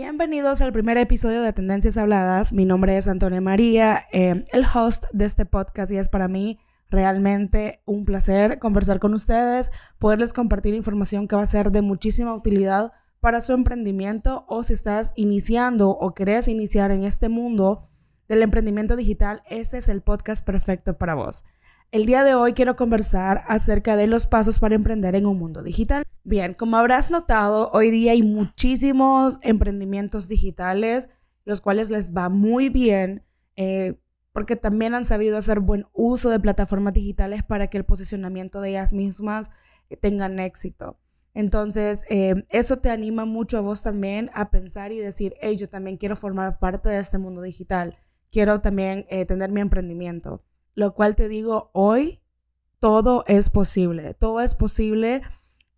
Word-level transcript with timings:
Bienvenidos 0.00 0.60
al 0.60 0.70
primer 0.70 0.96
episodio 0.96 1.42
de 1.42 1.52
Tendencias 1.52 1.96
Habladas. 1.96 2.52
Mi 2.52 2.64
nombre 2.64 2.96
es 2.96 3.08
Antonia 3.08 3.40
María, 3.40 4.06
eh, 4.12 4.44
el 4.52 4.64
host 4.72 5.06
de 5.12 5.24
este 5.24 5.44
podcast 5.44 5.90
y 5.90 5.96
es 5.96 6.08
para 6.08 6.28
mí 6.28 6.60
realmente 6.88 7.82
un 7.84 8.04
placer 8.04 8.60
conversar 8.60 9.00
con 9.00 9.12
ustedes, 9.12 9.72
poderles 9.98 10.32
compartir 10.32 10.74
información 10.74 11.26
que 11.26 11.34
va 11.34 11.42
a 11.42 11.46
ser 11.46 11.72
de 11.72 11.82
muchísima 11.82 12.32
utilidad 12.32 12.92
para 13.18 13.40
su 13.40 13.54
emprendimiento 13.54 14.44
o 14.46 14.62
si 14.62 14.74
estás 14.74 15.12
iniciando 15.16 15.90
o 15.90 16.14
querés 16.14 16.46
iniciar 16.46 16.92
en 16.92 17.02
este 17.02 17.28
mundo 17.28 17.88
del 18.28 18.42
emprendimiento 18.42 18.94
digital, 18.94 19.42
este 19.50 19.78
es 19.78 19.88
el 19.88 20.02
podcast 20.02 20.46
perfecto 20.46 20.96
para 20.96 21.16
vos. 21.16 21.44
El 21.90 22.06
día 22.06 22.22
de 22.22 22.36
hoy 22.36 22.52
quiero 22.52 22.76
conversar 22.76 23.42
acerca 23.48 23.96
de 23.96 24.06
los 24.06 24.28
pasos 24.28 24.60
para 24.60 24.76
emprender 24.76 25.16
en 25.16 25.26
un 25.26 25.38
mundo 25.38 25.64
digital. 25.64 26.04
Bien, 26.28 26.52
como 26.52 26.76
habrás 26.76 27.10
notado, 27.10 27.70
hoy 27.72 27.90
día 27.90 28.12
hay 28.12 28.20
muchísimos 28.20 29.38
emprendimientos 29.40 30.28
digitales, 30.28 31.08
los 31.46 31.62
cuales 31.62 31.88
les 31.88 32.14
va 32.14 32.28
muy 32.28 32.68
bien, 32.68 33.24
eh, 33.56 33.98
porque 34.34 34.54
también 34.54 34.92
han 34.92 35.06
sabido 35.06 35.38
hacer 35.38 35.60
buen 35.60 35.86
uso 35.94 36.28
de 36.28 36.38
plataformas 36.38 36.92
digitales 36.92 37.42
para 37.42 37.68
que 37.68 37.78
el 37.78 37.86
posicionamiento 37.86 38.60
de 38.60 38.68
ellas 38.68 38.92
mismas 38.92 39.52
tengan 40.02 40.38
éxito. 40.38 41.00
Entonces, 41.32 42.04
eh, 42.10 42.34
eso 42.50 42.76
te 42.76 42.90
anima 42.90 43.24
mucho 43.24 43.56
a 43.56 43.62
vos 43.62 43.82
también 43.82 44.30
a 44.34 44.50
pensar 44.50 44.92
y 44.92 44.98
decir, 44.98 45.32
hey, 45.40 45.56
yo 45.56 45.66
también 45.70 45.96
quiero 45.96 46.14
formar 46.14 46.58
parte 46.58 46.90
de 46.90 46.98
este 46.98 47.16
mundo 47.16 47.40
digital, 47.40 47.96
quiero 48.30 48.60
también 48.60 49.06
eh, 49.08 49.24
tener 49.24 49.50
mi 49.50 49.62
emprendimiento. 49.62 50.44
Lo 50.74 50.92
cual 50.92 51.16
te 51.16 51.26
digo, 51.28 51.70
hoy 51.72 52.20
todo 52.80 53.24
es 53.28 53.48
posible, 53.48 54.12
todo 54.12 54.42
es 54.42 54.54
posible. 54.54 55.22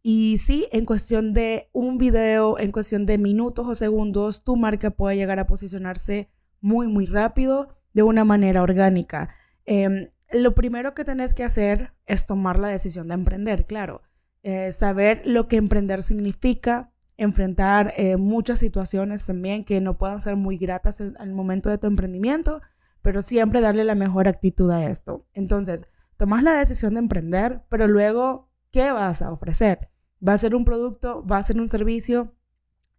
Y 0.03 0.39
sí, 0.39 0.67
en 0.73 0.87
cuestión 0.87 1.34
de 1.34 1.69
un 1.73 1.98
video, 1.98 2.59
en 2.59 2.73
cuestión 2.73 3.05
de 3.05 3.19
minutos 3.19 3.67
o 3.67 3.75
segundos, 3.75 4.45
tu 4.45 4.56
marca 4.56 4.91
puede 4.91 5.17
llegar 5.17 5.39
a 5.39 5.47
posicionarse 5.47 6.31
muy, 6.61 6.89
muy 6.89 7.06
rápido 7.06 7.77
de 7.93 8.03
una 8.03 8.25
manera 8.25 8.62
orgánica. 8.62 9.34
Em, 9.67 10.11
lo 10.33 10.55
primero 10.55 10.95
que 10.95 11.05
tenés 11.05 11.34
que 11.34 11.45
hacer 11.45 11.93
es 12.06 12.27
tomar 12.27 12.59
la 12.59 12.69
decisión 12.69 13.09
de 13.09 13.15
emprender, 13.15 13.67
claro. 13.67 14.03
Eh, 14.43 14.73
saber 14.73 15.23
lo 15.27 15.48
que 15.48 15.56
emprender 15.56 16.03
significa, 16.03 16.93
enfrentar 17.19 17.93
eh, 17.97 18.17
muchas 18.17 18.59
situaciones 18.59 19.27
también 19.27 19.65
que 19.65 19.83
no 19.83 19.98
puedan 19.98 20.21
ser 20.21 20.37
muy 20.37 20.56
gratas 20.56 21.03
en, 21.03 21.15
el 21.21 21.34
momento 21.34 21.69
de 21.69 21.77
tu 21.77 21.87
emprendimiento, 21.87 22.62
pero 23.03 23.21
siempre 23.21 23.61
darle 23.61 23.84
la 23.84 23.95
mejor 23.95 24.28
actitud 24.28 24.71
a 24.71 24.89
esto. 24.89 25.27
Entonces, 25.34 25.84
tomas 26.17 26.43
la 26.43 26.55
decisión 26.55 26.95
de 26.95 27.01
emprender, 27.01 27.62
pero 27.69 27.87
luego, 27.87 28.51
¿qué 28.71 28.93
vas 28.93 29.21
a 29.21 29.33
ofrecer? 29.33 29.90
¿Va 30.27 30.35
a 30.35 30.39
ser 30.39 30.55
un 30.55 30.65
producto? 30.65 31.25
¿Va 31.27 31.39
a 31.39 31.43
ser 31.43 31.61
un 31.61 31.69
servicio? 31.69 32.35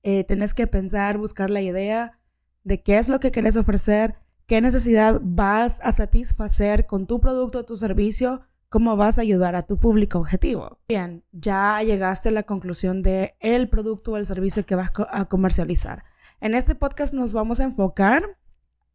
Eh, 0.04 0.24
tenés 0.24 0.54
que 0.54 0.68
pensar, 0.68 1.18
buscar 1.18 1.50
la 1.50 1.62
idea 1.62 2.20
de 2.64 2.82
qué 2.82 2.98
es 2.98 3.10
lo 3.10 3.20
que 3.20 3.32
querés 3.32 3.58
ofrecer, 3.58 4.16
qué 4.48 4.62
necesidad 4.62 5.22
vas 5.24 5.80
a 5.82 5.92
satisfacer 5.92 6.88
con 6.88 7.08
tu 7.08 7.22
producto 7.22 7.60
o 7.60 7.66
tu 7.66 7.76
servicio, 7.76 8.42
cómo 8.70 8.96
vas 8.96 9.18
a 9.18 9.22
ayudar 9.22 9.56
a 9.56 9.62
tu 9.62 9.78
público 9.78 10.20
objetivo. 10.20 10.80
Bien, 10.88 11.24
ya 11.32 11.82
llegaste 11.84 12.30
a 12.30 12.32
la 12.32 12.44
conclusión 12.44 13.02
de 13.02 13.36
el 13.40 13.70
producto 13.70 14.14
o 14.14 14.18
el 14.18 14.26
servicio 14.26 14.66
que 14.66 14.76
vas 14.76 14.92
a 15.10 15.26
comercializar. 15.26 16.04
En 16.40 16.56
este 16.56 16.74
podcast 16.76 17.14
nos 17.14 17.34
vamos 17.34 17.60
a 17.60 17.66
enfocar 17.66 18.24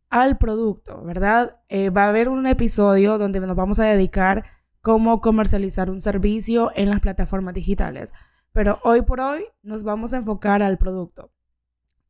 al 0.08 0.38
producto, 0.38 1.02
¿verdad? 1.04 1.60
Eh, 1.68 1.90
va 1.90 2.04
a 2.04 2.08
haber 2.08 2.28
un 2.28 2.46
episodio 2.46 3.18
donde 3.18 3.40
nos 3.40 3.56
vamos 3.56 3.78
a 3.78 3.84
dedicar 3.84 4.44
cómo 4.86 5.20
comercializar 5.20 5.90
un 5.90 6.00
servicio 6.00 6.70
en 6.76 6.90
las 6.90 7.00
plataformas 7.00 7.54
digitales. 7.54 8.12
Pero 8.52 8.78
hoy 8.84 9.02
por 9.02 9.18
hoy 9.18 9.44
nos 9.64 9.82
vamos 9.82 10.14
a 10.14 10.18
enfocar 10.18 10.62
al 10.62 10.78
producto. 10.78 11.32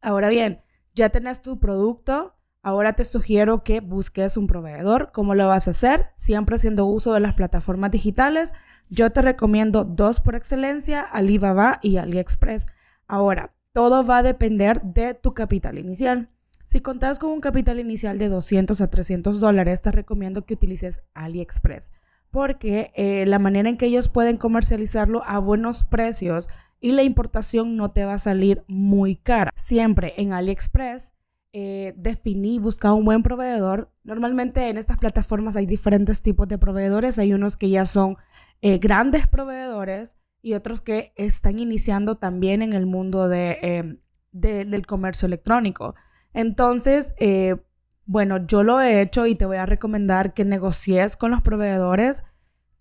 Ahora 0.02 0.28
bien, 0.28 0.60
ya 0.94 1.08
tenés 1.08 1.40
tu 1.40 1.58
producto, 1.58 2.36
ahora 2.60 2.92
te 2.92 3.06
sugiero 3.06 3.64
que 3.64 3.80
busques 3.80 4.36
un 4.36 4.46
proveedor. 4.46 5.10
¿Cómo 5.14 5.34
lo 5.34 5.48
vas 5.48 5.68
a 5.68 5.70
hacer? 5.70 6.04
Siempre 6.14 6.56
haciendo 6.56 6.84
uso 6.84 7.14
de 7.14 7.20
las 7.20 7.32
plataformas 7.32 7.92
digitales. 7.92 8.52
Yo 8.90 9.08
te 9.08 9.22
recomiendo 9.22 9.84
dos 9.84 10.20
por 10.20 10.34
excelencia, 10.34 11.00
Alibaba 11.00 11.78
y 11.80 11.96
AliExpress. 11.96 12.66
Ahora, 13.08 13.54
todo 13.72 14.04
va 14.04 14.18
a 14.18 14.22
depender 14.22 14.82
de 14.82 15.14
tu 15.14 15.32
capital 15.32 15.78
inicial. 15.78 16.28
Si 16.62 16.80
contás 16.80 17.18
con 17.18 17.30
un 17.30 17.40
capital 17.40 17.80
inicial 17.80 18.18
de 18.18 18.28
200 18.28 18.82
a 18.82 18.90
300 18.90 19.40
dólares, 19.40 19.80
te 19.80 19.92
recomiendo 19.92 20.44
que 20.44 20.52
utilices 20.52 21.04
AliExpress, 21.14 21.92
porque 22.36 22.92
eh, 22.96 23.24
la 23.24 23.38
manera 23.38 23.70
en 23.70 23.78
que 23.78 23.86
ellos 23.86 24.10
pueden 24.10 24.36
comercializarlo 24.36 25.22
a 25.24 25.38
buenos 25.38 25.84
precios 25.84 26.50
y 26.80 26.92
la 26.92 27.02
importación 27.02 27.76
no 27.76 27.92
te 27.92 28.04
va 28.04 28.12
a 28.12 28.18
salir 28.18 28.62
muy 28.68 29.16
cara. 29.16 29.50
Siempre 29.56 30.12
en 30.18 30.34
AliExpress 30.34 31.14
eh, 31.54 31.94
definí, 31.96 32.58
buscar 32.58 32.92
un 32.92 33.06
buen 33.06 33.22
proveedor. 33.22 33.90
Normalmente 34.04 34.68
en 34.68 34.76
estas 34.76 34.98
plataformas 34.98 35.56
hay 35.56 35.64
diferentes 35.64 36.20
tipos 36.20 36.46
de 36.46 36.58
proveedores. 36.58 37.18
Hay 37.18 37.32
unos 37.32 37.56
que 37.56 37.70
ya 37.70 37.86
son 37.86 38.18
eh, 38.60 38.76
grandes 38.76 39.26
proveedores 39.26 40.18
y 40.42 40.52
otros 40.52 40.82
que 40.82 41.14
están 41.16 41.58
iniciando 41.58 42.16
también 42.16 42.60
en 42.60 42.74
el 42.74 42.84
mundo 42.84 43.30
de, 43.30 43.98
del 44.32 44.86
comercio 44.86 45.24
electrónico. 45.24 45.94
Entonces, 46.34 47.14
eh, 47.18 47.56
bueno, 48.06 48.46
yo 48.46 48.62
lo 48.62 48.80
he 48.80 49.00
hecho 49.00 49.26
y 49.26 49.34
te 49.34 49.46
voy 49.46 49.58
a 49.58 49.66
recomendar 49.66 50.32
que 50.32 50.44
negocies 50.44 51.16
con 51.16 51.30
los 51.30 51.42
proveedores 51.42 52.24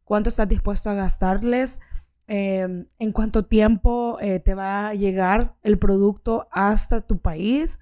cuánto 0.06 0.30
estás 0.30 0.48
dispuesto 0.48 0.90
a 0.90 0.94
gastarles, 0.94 1.82
em, 2.28 2.86
en 3.00 3.12
cuánto 3.12 3.44
tiempo 3.44 4.18
eh, 4.22 4.40
te 4.40 4.56
va 4.56 4.88
a 4.88 4.94
llegar 4.94 5.58
el 5.64 5.78
producto 5.78 6.48
hasta 6.52 7.02
tu 7.02 7.20
país, 7.20 7.80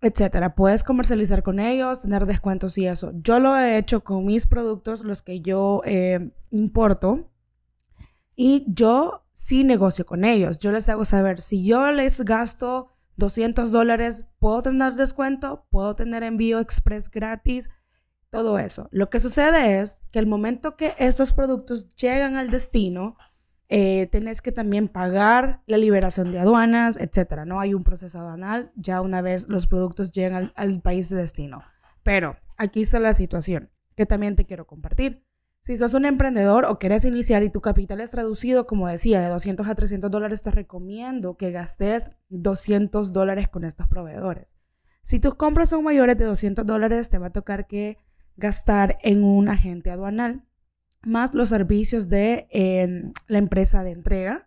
etcétera. 0.00 0.54
Puedes 0.54 0.82
comercializar 0.82 1.42
con 1.42 1.60
ellos, 1.60 2.02
tener 2.02 2.24
descuentos 2.24 2.78
y 2.78 2.86
eso. 2.86 3.12
Yo 3.22 3.38
lo 3.38 3.58
he 3.58 3.76
hecho 3.76 4.02
con 4.02 4.24
mis 4.24 4.46
productos, 4.46 5.04
los 5.04 5.22
que 5.22 5.40
yo 5.40 5.82
eh, 5.84 6.32
importo, 6.50 7.28
y 8.34 8.64
yo 8.68 9.24
sí 9.32 9.64
negocio 9.64 10.06
con 10.06 10.24
ellos. 10.24 10.60
Yo 10.60 10.72
les 10.72 10.88
hago 10.88 11.04
saber 11.04 11.40
si 11.40 11.64
yo 11.64 11.92
les 11.92 12.24
gasto 12.24 12.88
200 13.20 13.70
dólares, 13.70 14.26
puedo 14.40 14.62
tener 14.62 14.94
descuento, 14.94 15.66
puedo 15.70 15.94
tener 15.94 16.24
envío 16.24 16.58
express 16.58 17.08
gratis, 17.08 17.70
todo 18.30 18.58
eso. 18.58 18.88
Lo 18.90 19.10
que 19.10 19.20
sucede 19.20 19.80
es 19.80 20.02
que 20.10 20.18
el 20.18 20.26
momento 20.26 20.76
que 20.76 20.94
estos 20.98 21.32
productos 21.32 21.88
llegan 21.90 22.36
al 22.36 22.50
destino, 22.50 23.16
eh, 23.68 24.08
tenés 24.10 24.42
que 24.42 24.50
también 24.50 24.88
pagar 24.88 25.62
la 25.66 25.76
liberación 25.76 26.32
de 26.32 26.40
aduanas, 26.40 26.96
etcétera. 26.96 27.44
No 27.44 27.60
hay 27.60 27.74
un 27.74 27.84
proceso 27.84 28.18
aduanal 28.18 28.72
ya 28.74 29.00
una 29.00 29.22
vez 29.22 29.48
los 29.48 29.68
productos 29.68 30.10
llegan 30.10 30.50
al 30.56 30.80
país 30.80 31.08
de 31.08 31.18
destino. 31.18 31.62
Pero 32.02 32.36
aquí 32.56 32.80
está 32.82 32.98
la 32.98 33.14
situación 33.14 33.70
que 33.94 34.06
también 34.06 34.34
te 34.34 34.46
quiero 34.46 34.66
compartir. 34.66 35.24
Si 35.62 35.76
sos 35.76 35.92
un 35.92 36.06
emprendedor 36.06 36.64
o 36.64 36.78
querés 36.78 37.04
iniciar 37.04 37.42
y 37.42 37.50
tu 37.50 37.60
capital 37.60 38.00
es 38.00 38.14
reducido, 38.14 38.66
como 38.66 38.88
decía, 38.88 39.20
de 39.20 39.28
200 39.28 39.68
a 39.68 39.74
300 39.74 40.10
dólares, 40.10 40.42
te 40.42 40.50
recomiendo 40.50 41.36
que 41.36 41.50
gastes 41.50 42.10
200 42.30 43.12
dólares 43.12 43.48
con 43.48 43.64
estos 43.64 43.86
proveedores. 43.86 44.56
Si 45.02 45.20
tus 45.20 45.34
compras 45.34 45.68
son 45.68 45.84
mayores 45.84 46.16
de 46.16 46.24
200 46.24 46.64
dólares, 46.64 47.10
te 47.10 47.18
va 47.18 47.26
a 47.26 47.32
tocar 47.32 47.66
que 47.66 47.98
gastar 48.36 48.98
en 49.02 49.22
un 49.22 49.50
agente 49.50 49.90
aduanal, 49.90 50.46
más 51.02 51.34
los 51.34 51.50
servicios 51.50 52.08
de 52.08 52.48
em, 52.50 53.12
la 53.26 53.38
empresa 53.38 53.84
de 53.84 53.92
entrega, 53.92 54.46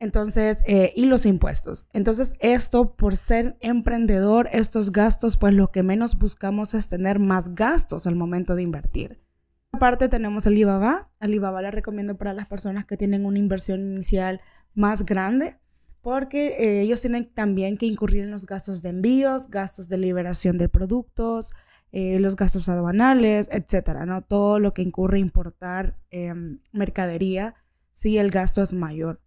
entonces, 0.00 0.62
eh, 0.66 0.92
y 0.96 1.06
los 1.06 1.24
impuestos. 1.26 1.88
Entonces, 1.92 2.34
esto 2.40 2.96
por 2.96 3.16
ser 3.16 3.56
emprendedor, 3.60 4.48
estos 4.52 4.90
gastos, 4.90 5.36
pues 5.36 5.54
lo 5.54 5.70
que 5.70 5.84
menos 5.84 6.18
buscamos 6.18 6.74
es 6.74 6.88
tener 6.88 7.20
más 7.20 7.54
gastos 7.54 8.08
al 8.08 8.16
momento 8.16 8.56
de 8.56 8.62
invertir. 8.62 9.23
Aparte 9.74 10.08
tenemos 10.08 10.46
Alibaba. 10.46 11.10
Alibaba 11.20 11.60
la 11.60 11.70
recomiendo 11.70 12.16
para 12.16 12.32
las 12.32 12.46
personas 12.46 12.86
que 12.86 12.96
tienen 12.96 13.26
una 13.26 13.38
inversión 13.38 13.80
inicial 13.80 14.40
más 14.74 15.04
grande 15.04 15.58
porque 16.04 16.48
eh, 16.58 16.82
ellos 16.82 17.00
tienen 17.00 17.32
también 17.32 17.78
que 17.78 17.86
incurrir 17.86 18.24
en 18.24 18.30
los 18.30 18.44
gastos 18.44 18.82
de 18.82 18.90
envíos, 18.90 19.48
gastos 19.48 19.88
de 19.88 19.96
liberación 19.96 20.58
de 20.58 20.68
productos, 20.68 21.54
eh, 21.92 22.20
los 22.20 22.36
gastos 22.36 22.68
aduanales, 22.68 23.48
etcétera, 23.50 24.04
¿no? 24.04 24.20
Todo 24.20 24.60
lo 24.60 24.74
que 24.74 24.82
incurre 24.82 25.18
importar 25.18 25.96
em, 26.10 26.60
mercadería, 26.72 27.54
si 27.90 28.18
el 28.18 28.30
gasto 28.30 28.62
es 28.62 28.74
mayor. 28.74 29.22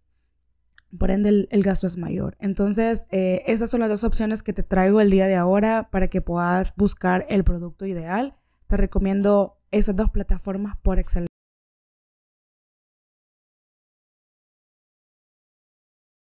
Por 0.96 1.10
ende, 1.10 1.48
el, 1.50 1.62
gasto 1.64 1.88
es 1.88 1.98
mayor. 1.98 2.36
Entonces, 2.38 3.08
eh, 3.10 3.42
esas 3.48 3.70
son 3.70 3.80
las 3.80 3.88
dos 3.88 4.04
opciones 4.04 4.44
que 4.44 4.52
te 4.52 4.62
traigo 4.62 5.00
el 5.00 5.10
día 5.10 5.26
de 5.26 5.34
ahora 5.34 5.88
para 5.90 6.06
que 6.06 6.20
puedas 6.20 6.74
buscar 6.76 7.26
el 7.28 7.42
producto 7.42 7.86
ideal. 7.86 8.36
Te 8.68 8.76
recomiendo 8.76 9.57
esas 9.70 9.96
dos 9.96 10.10
plataformas 10.10 10.76
por 10.82 10.98
excelencia. 10.98 11.28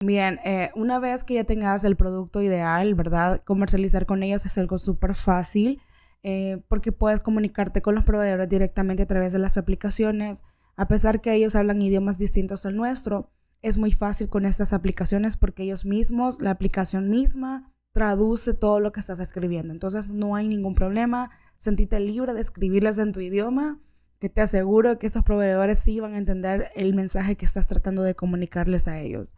Bien, 0.04 0.40
eh, 0.44 0.70
una 0.74 0.98
vez 0.98 1.22
que 1.22 1.34
ya 1.34 1.44
tengas 1.44 1.84
el 1.84 1.96
producto 1.96 2.42
ideal, 2.42 2.94
¿verdad? 2.94 3.40
Comercializar 3.44 4.04
con 4.04 4.24
ellos 4.24 4.44
es 4.44 4.58
algo 4.58 4.78
súper 4.78 5.14
fácil 5.14 5.80
eh, 6.24 6.62
porque 6.68 6.92
puedes 6.92 7.20
comunicarte 7.20 7.82
con 7.82 7.94
los 7.94 8.04
proveedores 8.04 8.48
directamente 8.48 9.04
a 9.04 9.06
través 9.06 9.32
de 9.32 9.38
las 9.38 9.58
aplicaciones. 9.58 10.44
A 10.76 10.88
pesar 10.88 11.20
que 11.20 11.32
ellos 11.34 11.54
hablan 11.54 11.82
idiomas 11.82 12.18
distintos 12.18 12.66
al 12.66 12.76
nuestro, 12.76 13.30
es 13.60 13.78
muy 13.78 13.92
fácil 13.92 14.28
con 14.28 14.44
estas 14.44 14.72
aplicaciones 14.72 15.36
porque 15.36 15.62
ellos 15.62 15.84
mismos, 15.84 16.40
la 16.40 16.50
aplicación 16.50 17.08
misma, 17.08 17.72
traduce 17.92 18.54
todo 18.54 18.80
lo 18.80 18.92
que 18.92 19.00
estás 19.00 19.20
escribiendo. 19.20 19.72
Entonces 19.72 20.12
no 20.12 20.34
hay 20.34 20.48
ningún 20.48 20.74
problema, 20.74 21.30
sentite 21.56 22.00
libre 22.00 22.34
de 22.34 22.40
escribirlas 22.40 22.98
en 22.98 23.12
tu 23.12 23.20
idioma, 23.20 23.80
que 24.18 24.28
te 24.28 24.40
aseguro 24.40 24.98
que 24.98 25.06
esos 25.06 25.22
proveedores 25.24 25.78
sí 25.78 26.00
van 26.00 26.14
a 26.14 26.18
entender 26.18 26.70
el 26.74 26.94
mensaje 26.94 27.36
que 27.36 27.44
estás 27.44 27.66
tratando 27.66 28.02
de 28.02 28.14
comunicarles 28.14 28.88
a 28.88 29.00
ellos. 29.00 29.34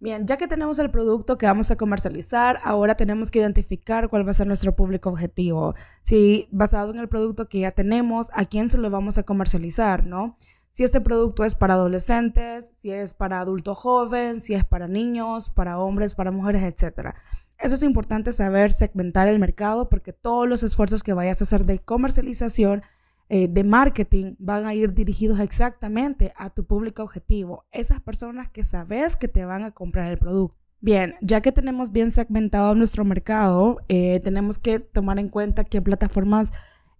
Bien, 0.00 0.28
ya 0.28 0.36
que 0.36 0.46
tenemos 0.46 0.78
el 0.78 0.92
producto 0.92 1.38
que 1.38 1.46
vamos 1.46 1.72
a 1.72 1.76
comercializar, 1.76 2.60
ahora 2.62 2.94
tenemos 2.94 3.32
que 3.32 3.40
identificar 3.40 4.08
cuál 4.08 4.24
va 4.24 4.30
a 4.30 4.34
ser 4.34 4.46
nuestro 4.46 4.76
público 4.76 5.10
objetivo. 5.10 5.74
Si 6.04 6.48
basado 6.52 6.92
en 6.92 7.00
el 7.00 7.08
producto 7.08 7.48
que 7.48 7.60
ya 7.60 7.72
tenemos, 7.72 8.30
a 8.32 8.44
quién 8.44 8.68
se 8.68 8.78
lo 8.78 8.90
vamos 8.90 9.18
a 9.18 9.24
comercializar, 9.24 10.06
¿no? 10.06 10.36
Si 10.68 10.84
este 10.84 11.00
producto 11.00 11.44
es 11.44 11.56
para 11.56 11.74
adolescentes, 11.74 12.70
si 12.76 12.92
es 12.92 13.12
para 13.12 13.40
adulto 13.40 13.74
joven, 13.74 14.40
si 14.40 14.54
es 14.54 14.64
para 14.64 14.86
niños, 14.86 15.50
para 15.50 15.80
hombres, 15.80 16.14
para 16.14 16.30
mujeres, 16.30 16.62
etc. 16.62 17.16
Eso 17.58 17.74
es 17.74 17.82
importante 17.82 18.32
saber 18.32 18.72
segmentar 18.72 19.26
el 19.26 19.38
mercado 19.38 19.88
porque 19.88 20.12
todos 20.12 20.48
los 20.48 20.62
esfuerzos 20.62 21.02
que 21.02 21.12
vayas 21.12 21.40
a 21.40 21.44
hacer 21.44 21.64
de 21.64 21.80
comercialización 21.80 22.82
eh, 23.30 23.46
de 23.46 23.62
marketing 23.62 24.36
van 24.38 24.64
a 24.64 24.74
ir 24.74 24.94
dirigidos 24.94 25.40
exactamente 25.40 26.32
a 26.36 26.48
tu 26.48 26.64
público 26.64 27.02
objetivo, 27.02 27.66
esas 27.72 28.00
personas 28.00 28.48
que 28.48 28.64
sabes 28.64 29.16
que 29.16 29.28
te 29.28 29.44
van 29.44 29.64
a 29.64 29.72
comprar 29.72 30.10
el 30.10 30.18
producto. 30.18 30.56
Bien, 30.80 31.16
ya 31.20 31.42
que 31.42 31.52
tenemos 31.52 31.92
bien 31.92 32.10
segmentado 32.10 32.74
nuestro 32.74 33.04
mercado, 33.04 33.80
eh, 33.88 34.20
tenemos 34.24 34.58
que 34.58 34.78
tomar 34.78 35.18
en 35.18 35.28
cuenta 35.28 35.64
qué 35.64 35.82
plataformas 35.82 36.52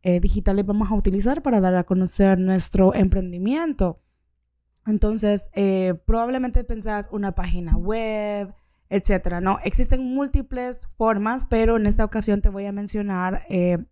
eh, 0.03 0.21
digitales 0.21 0.67
vamos 0.67 0.91
a 0.91 0.95
utilizar 0.95 1.43
para 1.43 1.61
dar 1.61 1.77
a 1.77 1.85
conocer 1.85 2.39
nuestro 2.39 2.95
emprendimiento. 2.95 4.03
Entonces, 4.87 5.51
probablemente 6.07 6.65
pensás 6.65 7.11
una 7.13 7.35
página 7.35 7.77
web, 7.77 8.55
etcétera, 8.91 9.41
¿no? 9.41 9.59
Existen 9.65 10.03
múltiples 10.03 10.89
formas, 10.97 11.47
pero 11.47 11.77
en 11.77 11.87
esta 11.87 12.05
ocasión 12.05 12.41
te 12.41 12.49
voy 12.49 12.67
a 12.67 12.73
mencionar 12.73 13.45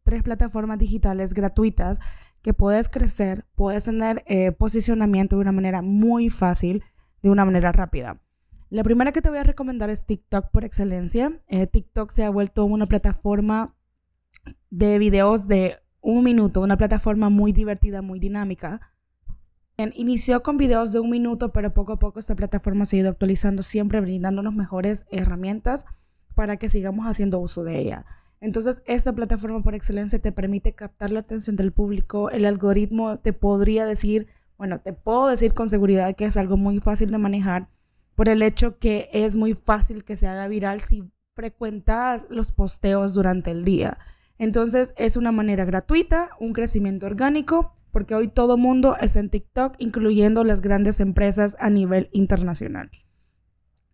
tres 0.04 0.22
plataformas 0.22 0.78
digitales 0.78 1.34
gratuitas 1.34 2.00
que 2.46 2.54
puedes 2.54 2.88
crecer, 2.88 3.44
puedes 3.56 3.82
tener 3.82 4.22
eh, 4.26 4.52
posicionamiento 4.52 5.34
de 5.34 5.42
una 5.42 5.50
manera 5.50 5.82
muy 5.82 6.30
fácil, 6.30 6.84
de 7.20 7.28
una 7.28 7.44
manera 7.44 7.72
rápida. 7.72 8.22
La 8.70 8.84
primera 8.84 9.10
que 9.10 9.20
te 9.20 9.28
voy 9.28 9.38
a 9.38 9.42
recomendar 9.42 9.90
es 9.90 10.06
TikTok 10.06 10.52
por 10.52 10.64
excelencia. 10.64 11.40
Eh, 11.48 11.66
TikTok 11.66 12.08
se 12.12 12.24
ha 12.24 12.30
vuelto 12.30 12.64
una 12.64 12.86
plataforma 12.86 13.76
de 14.70 15.00
videos 15.00 15.48
de 15.48 15.78
un 16.00 16.22
minuto, 16.22 16.60
una 16.60 16.76
plataforma 16.76 17.30
muy 17.30 17.52
divertida, 17.52 18.00
muy 18.00 18.20
dinámica. 18.20 18.92
Inició 19.94 20.42
con 20.42 20.56
videos 20.56 20.92
de 20.92 21.00
un 21.00 21.10
minuto, 21.10 21.52
pero 21.52 21.74
poco 21.74 21.92
a 21.92 21.98
poco 21.98 22.18
esta 22.18 22.34
plataforma 22.34 22.84
se 22.84 22.96
ha 22.96 23.00
ido 23.00 23.10
actualizando, 23.10 23.62
siempre 23.62 24.00
brindándonos 24.00 24.54
mejores 24.54 25.06
herramientas 25.10 25.86
para 26.34 26.56
que 26.56 26.68
sigamos 26.68 27.06
haciendo 27.06 27.38
uso 27.38 27.64
de 27.64 27.78
ella. 27.78 28.06
Entonces, 28.40 28.82
esta 28.86 29.14
plataforma 29.14 29.62
por 29.62 29.74
excelencia 29.74 30.18
te 30.18 30.32
permite 30.32 30.74
captar 30.74 31.10
la 31.10 31.20
atención 31.20 31.56
del 31.56 31.72
público. 31.72 32.30
El 32.30 32.44
algoritmo 32.44 33.18
te 33.18 33.32
podría 33.32 33.86
decir, 33.86 34.28
bueno, 34.58 34.80
te 34.80 34.92
puedo 34.92 35.28
decir 35.28 35.54
con 35.54 35.68
seguridad 35.68 36.14
que 36.14 36.26
es 36.26 36.36
algo 36.36 36.56
muy 36.56 36.78
fácil 36.78 37.10
de 37.10 37.18
manejar 37.18 37.68
por 38.14 38.28
el 38.28 38.42
hecho 38.42 38.78
que 38.78 39.10
es 39.12 39.36
muy 39.36 39.52
fácil 39.52 40.04
que 40.04 40.16
se 40.16 40.26
haga 40.26 40.48
viral 40.48 40.80
si 40.80 41.04
frecuentas 41.34 42.26
los 42.30 42.52
posteos 42.52 43.14
durante 43.14 43.50
el 43.50 43.64
día. 43.64 43.98
Entonces, 44.38 44.94
es 44.96 45.16
una 45.16 45.32
manera 45.32 45.64
gratuita, 45.64 46.30
un 46.38 46.52
crecimiento 46.52 47.06
orgánico, 47.06 47.72
porque 47.96 48.14
hoy 48.14 48.28
todo 48.28 48.58
mundo 48.58 48.94
está 49.00 49.20
en 49.20 49.30
TikTok, 49.30 49.76
incluyendo 49.78 50.44
las 50.44 50.60
grandes 50.60 51.00
empresas 51.00 51.56
a 51.60 51.70
nivel 51.70 52.10
internacional. 52.12 52.90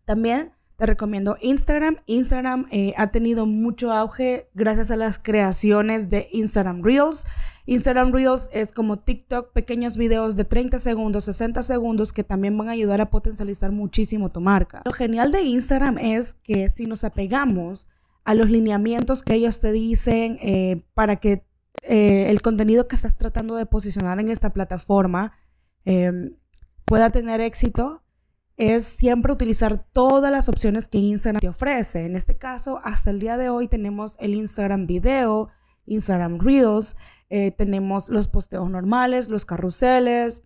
También 0.05 0.51
te 0.75 0.87
recomiendo 0.87 1.37
Instagram. 1.41 1.99
Instagram 2.07 2.67
eh, 2.73 2.95
ha 2.97 3.13
tenido 3.13 3.47
mucho 3.47 3.93
auge 3.93 4.51
gracias 4.55 4.91
a 4.91 4.97
las 4.97 5.21
creaciones 5.21 6.11
de 6.11 6.27
Instagram 6.33 6.83
Reels. 6.83 7.27
Instagram 7.67 8.11
Reels 8.11 8.51
es 8.53 8.73
como 8.73 8.99
TikTok, 8.99 9.53
pequeños 9.53 9.97
videos 9.97 10.35
de 10.35 10.47
30 10.47 10.81
segundos, 10.81 11.27
60 11.27 11.63
segundos 11.63 12.13
que 12.13 12.25
también 12.25 12.59
van 12.59 12.71
a 12.71 12.73
ayudar 12.73 13.01
a 13.01 13.09
potencializar 13.09 13.71
muchísimo 13.71 14.33
tu 14.33 14.41
marca. 14.41 14.83
Lo 14.85 14.91
genial 14.91 15.31
de 15.31 15.43
Instagram 15.43 15.99
es 15.99 16.35
que 16.43 16.71
si 16.71 16.87
nos 16.87 17.05
apegamos 17.05 17.89
a 18.25 18.35
los 18.35 18.51
lineamientos 18.51 19.23
que 19.23 19.35
ellos 19.35 19.61
te 19.61 19.71
dicen 19.71 20.41
eh, 20.43 20.83
para 20.93 21.21
que 21.21 21.45
eh, 21.83 22.31
el 22.31 22.43
contenido 22.43 22.89
que 22.89 22.97
estás 22.97 23.17
tratando 23.17 23.57
de 23.57 23.67
posicionar 23.67 24.21
en 24.21 24.29
esta 24.29 24.53
plataforma 24.53 25.33
pueda 26.85 27.11
tener 27.11 27.41
éxito, 27.41 28.03
es 28.57 28.85
siempre 28.85 29.33
utilizar 29.33 29.83
todas 29.93 30.31
las 30.31 30.49
opciones 30.49 30.89
que 30.89 30.99
Instagram 30.99 31.41
te 31.41 31.49
ofrece. 31.49 32.05
En 32.05 32.17
este 32.17 32.37
caso, 32.37 32.79
hasta 32.83 33.11
el 33.11 33.19
día 33.19 33.37
de 33.37 33.49
hoy 33.49 33.69
tenemos 33.69 34.17
el 34.21 34.35
Instagram 34.35 34.87
Video, 34.87 35.49
Instagram 35.87 36.39
Reels, 36.39 36.97
eh, 37.29 37.51
tenemos 37.51 38.09
los 38.09 38.29
posteos 38.29 38.71
normales, 38.71 39.29
los 39.29 39.45
carruseles, 39.45 40.45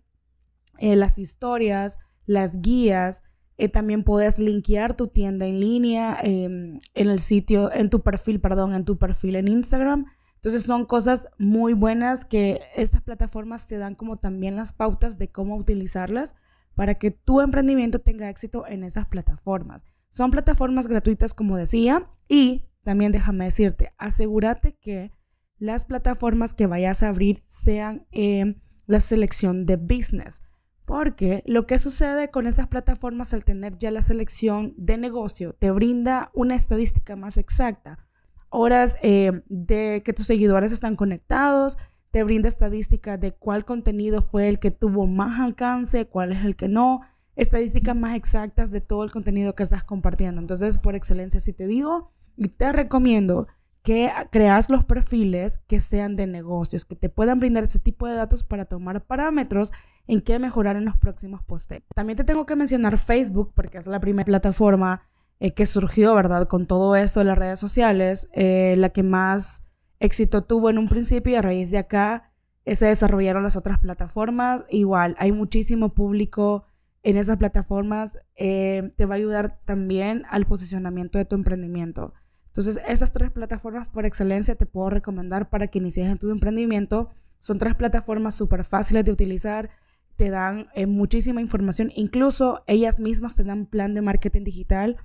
eh, 0.79 0.95
las 0.95 1.17
historias, 1.17 1.99
las 2.25 2.61
guías. 2.61 3.23
Eh, 3.57 3.69
también 3.69 4.03
puedes 4.03 4.39
linkear 4.39 4.95
tu 4.95 5.07
tienda 5.07 5.45
en 5.45 5.59
línea 5.59 6.17
em, 6.23 6.79
en 6.93 7.09
el 7.09 7.19
sitio, 7.19 7.71
en 7.71 7.89
tu 7.89 8.01
perfil, 8.01 8.39
perdón, 8.39 8.73
en 8.73 8.85
tu 8.85 8.97
perfil 8.97 9.35
en 9.35 9.47
Instagram. 9.47 10.05
Entonces 10.47 10.65
son 10.65 10.85
cosas 10.85 11.27
muy 11.37 11.73
buenas 11.73 12.23
que 12.23 12.61
estas 12.73 13.01
plataformas 13.01 13.67
te 13.67 13.77
dan 13.77 13.95
como 13.95 14.15
también 14.15 14.55
las 14.55 14.71
pautas 14.71 15.17
de 15.17 15.29
cómo 15.29 15.57
utilizarlas 15.57 16.35
para 16.73 16.95
que 16.95 17.11
tu 17.11 17.41
emprendimiento 17.41 17.99
tenga 17.99 18.29
éxito 18.29 18.65
en 18.65 18.85
esas 18.85 19.07
plataformas. 19.07 19.83
Son 20.07 20.31
plataformas 20.31 20.87
gratuitas, 20.87 21.33
como 21.33 21.57
decía, 21.57 22.09
y 22.29 22.63
también 22.85 23.11
déjame 23.11 23.43
decirte, 23.43 23.91
asegúrate 23.97 24.77
que 24.79 25.11
las 25.57 25.83
plataformas 25.83 26.53
que 26.53 26.65
vayas 26.65 27.03
a 27.03 27.09
abrir 27.09 27.43
sean 27.45 28.07
en 28.11 28.63
la 28.85 29.01
selección 29.01 29.65
de 29.65 29.75
business. 29.75 30.43
Porque 30.85 31.43
lo 31.45 31.67
que 31.67 31.77
sucede 31.77 32.31
con 32.31 32.47
estas 32.47 32.67
plataformas 32.67 33.33
al 33.33 33.43
tener 33.43 33.77
ya 33.77 33.91
la 33.91 34.01
selección 34.01 34.75
de 34.77 34.97
negocio 34.97 35.51
te 35.51 35.71
brinda 35.71 36.31
una 36.33 36.55
estadística 36.55 37.17
más 37.17 37.35
exacta. 37.35 38.06
Horas 38.49 38.97
eh, 39.01 39.43
de 39.47 40.01
que 40.03 40.13
tus 40.13 40.25
seguidores 40.25 40.71
están 40.71 40.95
conectados, 40.95 41.77
te 42.11 42.23
brinda 42.23 42.47
estadísticas 42.47 43.19
de 43.19 43.33
cuál 43.33 43.65
contenido 43.65 44.21
fue 44.21 44.47
el 44.47 44.59
que 44.59 44.71
tuvo 44.71 45.07
más 45.07 45.39
alcance, 45.39 46.07
cuál 46.07 46.31
es 46.31 46.45
el 46.45 46.55
que 46.55 46.67
no, 46.67 47.01
estadísticas 47.35 47.95
más 47.95 48.15
exactas 48.15 48.71
de 48.71 48.81
todo 48.81 49.03
el 49.03 49.11
contenido 49.11 49.55
que 49.55 49.63
estás 49.63 49.83
compartiendo. 49.83 50.41
Entonces, 50.41 50.77
por 50.77 50.95
excelencia, 50.95 51.39
si 51.39 51.53
te 51.53 51.67
digo 51.67 52.11
y 52.35 52.49
te 52.49 52.71
recomiendo 52.71 53.47
que 53.87 54.11
creas 54.31 54.69
los 54.69 54.83
perfiles 54.83 55.59
que 55.59 55.79
sean 55.79 56.17
de 56.17 56.27
negocios, 56.27 56.83
que 56.83 56.97
te 56.97 57.07
puedan 57.07 57.39
brindar 57.39 57.63
ese 57.63 57.79
tipo 57.79 58.05
de 58.05 58.15
datos 58.15 58.43
para 58.43 58.65
tomar 58.65 59.05
parámetros 59.05 59.71
en 60.07 60.19
qué 60.19 60.39
mejorar 60.39 60.75
en 60.75 60.83
los 60.83 60.97
próximos 60.97 61.41
posts. 61.43 61.83
También 61.95 62.17
te 62.17 62.25
tengo 62.25 62.45
que 62.45 62.57
mencionar 62.57 62.97
Facebook 62.97 63.53
porque 63.55 63.77
es 63.77 63.87
la 63.87 64.01
primera 64.01 64.25
plataforma 64.25 65.03
eh, 65.39 65.53
que 65.53 65.65
surgió, 65.65 66.15
¿verdad? 66.15 66.47
Con 66.47 66.65
todo 66.65 66.95
esto 66.95 67.19
de 67.19 67.25
las 67.25 67.37
redes 67.37 67.59
sociales, 67.59 68.29
eh, 68.33 68.75
la 68.77 68.89
que 68.89 69.03
más 69.03 69.67
éxito 69.99 70.43
tuvo 70.43 70.69
en 70.69 70.77
un 70.77 70.87
principio 70.87 71.33
y 71.33 71.35
a 71.35 71.41
raíz 71.41 71.71
de 71.71 71.77
acá 71.77 72.31
eh, 72.65 72.75
se 72.75 72.87
desarrollaron 72.87 73.43
las 73.43 73.55
otras 73.55 73.79
plataformas. 73.79 74.65
Igual, 74.69 75.15
hay 75.19 75.31
muchísimo 75.31 75.93
público 75.93 76.65
en 77.03 77.17
esas 77.17 77.37
plataformas. 77.37 78.17
Eh, 78.35 78.93
te 78.97 79.05
va 79.05 79.15
a 79.15 79.17
ayudar 79.17 79.59
también 79.63 80.23
al 80.29 80.47
posicionamiento 80.47 81.17
de 81.17 81.25
tu 81.25 81.35
emprendimiento. 81.35 82.13
Entonces, 82.47 82.81
esas 82.87 83.11
tres 83.11 83.29
plataformas 83.29 83.87
por 83.89 84.05
excelencia 84.05 84.55
te 84.55 84.65
puedo 84.65 84.89
recomendar 84.89 85.49
para 85.49 85.67
que 85.67 85.77
inicies 85.77 86.07
en 86.07 86.17
tu 86.17 86.31
emprendimiento. 86.31 87.11
Son 87.37 87.59
tres 87.59 87.75
plataformas 87.75 88.33
súper 88.33 88.63
fáciles 88.63 89.05
de 89.05 89.11
utilizar, 89.11 89.69
te 90.15 90.31
dan 90.31 90.67
muchísima 90.87 91.41
información, 91.41 91.91
incluso 91.95 92.63
ellas 92.65 92.99
mismas 92.99 93.35
te 93.35 93.43
dan 93.43 93.67
plan 93.67 93.93
de 93.93 94.01
marketing 94.01 94.43
digital 94.43 94.97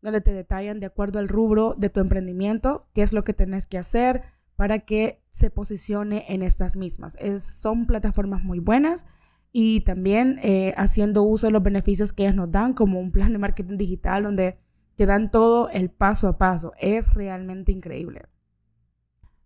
donde 0.00 0.20
te 0.20 0.32
detallan 0.32 0.80
de 0.80 0.86
acuerdo 0.86 1.18
al 1.18 1.28
rubro 1.28 1.74
de 1.76 1.90
tu 1.90 2.00
emprendimiento, 2.00 2.88
qué 2.94 3.02
es 3.02 3.12
lo 3.12 3.24
que 3.24 3.34
tenés 3.34 3.66
que 3.66 3.78
hacer, 3.78 4.22
para 4.56 4.80
que 4.80 5.22
se 5.28 5.50
posicione 5.50 6.24
en 6.28 6.42
estas 6.42 6.76
mismas. 6.76 7.16
son 7.38 7.86
plataformas 7.86 8.42
muy 8.42 8.58
buenas 8.58 9.06
y 9.52 9.82
también 9.82 10.40
eh, 10.42 10.74
haciendo 10.76 11.22
uso 11.22 11.46
de 11.46 11.52
los 11.52 11.62
beneficios 11.62 12.12
que 12.12 12.24
ellas 12.24 12.34
nos 12.34 12.50
dan, 12.50 12.74
como 12.74 13.00
un 13.00 13.12
plan 13.12 13.32
de 13.32 13.38
marketing 13.38 13.76
digital 13.76 14.24
donde 14.24 14.58
te 14.96 15.06
dan 15.06 15.30
todo 15.30 15.68
el 15.70 15.90
paso 15.90 16.26
a 16.26 16.38
paso. 16.38 16.72
Es 16.78 17.14
realmente 17.14 17.70
increíble. 17.70 18.22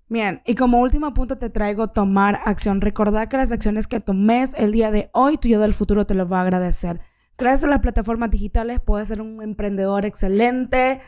Bien, 0.09 0.43
y 0.45 0.55
como 0.55 0.81
último 0.81 1.15
punto 1.15 1.39
te 1.39 1.51
traigo 1.51 1.89
tomar 1.89 2.41
acción. 2.45 2.81
Recordad 2.81 3.29
que 3.29 3.37
las 3.37 3.53
acciones 3.53 3.87
que 3.87 4.01
tomes 4.01 4.55
el 4.55 4.73
día 4.73 4.91
de 4.91 5.11
hoy, 5.13 5.39
tu 5.39 5.49
yo 5.49 5.61
del 5.61 5.75
futuro 5.75 6.07
te 6.07 6.15
lo 6.15 6.29
va 6.29 6.41
a 6.41 6.43
agradecer. 6.43 7.01
Gracias 7.43 7.65
a 7.65 7.71
las 7.71 7.81
plataformas 7.81 8.31
digitales 8.31 8.79
puedes 8.79 9.09
ser 9.09 9.21
un 9.21 9.43
emprendedor 9.43 10.05
excelente, 10.05 11.01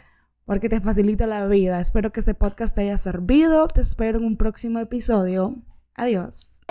porque 0.45 0.69
te 0.69 0.81
facilita 0.81 1.29
la 1.29 1.47
vida. 1.47 1.79
Espero 1.79 2.11
que 2.11 2.19
este 2.19 2.35
podcast 2.35 2.75
te 2.75 2.81
haya 2.81 2.99
servido. 2.99 3.69
Te 3.69 3.83
espero 3.83 4.19
en 4.19 4.25
un 4.25 4.37
próximo 4.37 4.81
episodio. 4.81 5.55
Adiós. 5.95 6.63